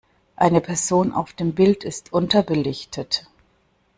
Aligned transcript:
Eine 0.35 0.61
Person 0.61 1.11
auf 1.13 1.31
dem 1.33 1.53
Bild 1.53 1.83
ist 1.83 2.11
unterbelichtet. 2.11 3.27